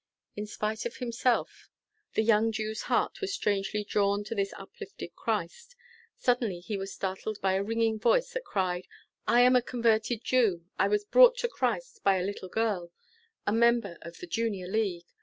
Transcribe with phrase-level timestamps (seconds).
[0.35, 1.69] In spite of himself,
[2.15, 5.75] the young Jew's heart was strangely drawn to this uplifted Christ.
[6.17, 8.87] Suddenly he was startled by a ringing voice that cried:
[9.27, 10.65] "I am a converted Jew.
[10.79, 12.91] I was brought to Christ by a little girl
[13.45, 15.05] a member of the Junior League.